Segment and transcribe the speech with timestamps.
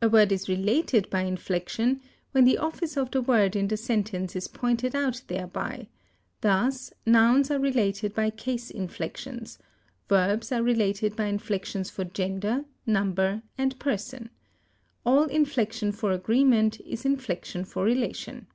[0.00, 4.36] A word is related by inflection when the office of the word in the sentence
[4.36, 5.88] is pointed out thereby;
[6.42, 9.58] thus, nouns are related by case inflections;
[10.08, 14.30] verbs are related by inflections for gender, number, and person.
[15.04, 18.46] All inflection for agreement is inflection for relation.